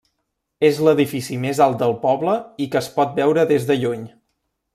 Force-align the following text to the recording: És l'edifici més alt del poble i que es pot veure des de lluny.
És 0.69 0.79
l'edifici 0.87 1.37
més 1.43 1.61
alt 1.65 1.77
del 1.83 1.93
poble 2.07 2.33
i 2.65 2.69
que 2.73 2.81
es 2.81 2.89
pot 2.97 3.15
veure 3.21 3.45
des 3.53 3.69
de 3.71 3.79
lluny. 3.85 4.09